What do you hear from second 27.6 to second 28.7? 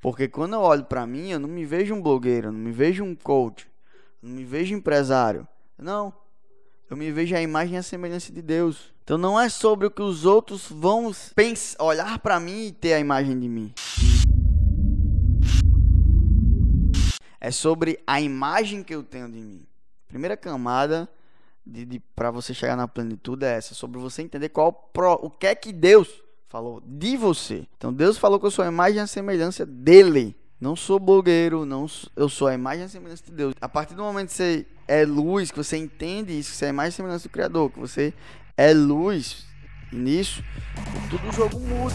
Então Deus falou que eu sou a